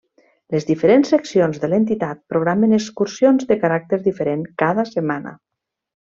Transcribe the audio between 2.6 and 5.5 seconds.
excursions de caràcter diferent cada setmana.